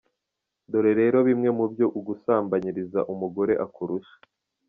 [0.71, 4.15] Dore rero bimwe mubyo ugusambanyiriza umugore akurusha:.